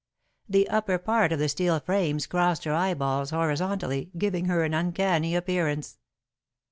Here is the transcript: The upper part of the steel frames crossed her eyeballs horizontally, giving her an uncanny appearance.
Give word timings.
The 0.49 0.67
upper 0.67 0.97
part 0.97 1.31
of 1.31 1.37
the 1.37 1.47
steel 1.47 1.79
frames 1.79 2.25
crossed 2.25 2.63
her 2.63 2.73
eyeballs 2.73 3.29
horizontally, 3.29 4.09
giving 4.17 4.45
her 4.45 4.63
an 4.63 4.73
uncanny 4.73 5.35
appearance. 5.35 5.99